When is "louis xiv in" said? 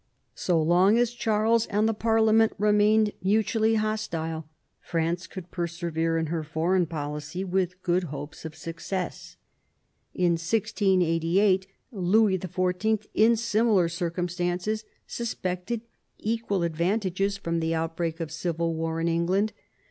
11.91-13.35